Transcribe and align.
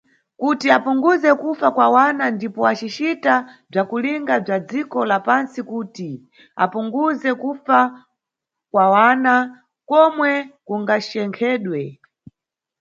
Kuti 0.41 0.65
yapunguze 0.71 1.29
kufa 1.41 1.67
kwa 1.75 1.87
wana 1.95 2.23
ndipo 2.35 2.61
acicita 2.71 3.33
bzakulinga 3.69 4.35
bza 4.45 4.57
dziko 4.69 4.99
la 5.09 5.17
pantsi 5.27 5.59
kuti 5.69 6.09
yapunguze 6.59 7.29
kufa 7.41 7.79
kwana 8.71 9.33
komwe 9.89 10.31
kungachenkhedwe. 10.65 11.81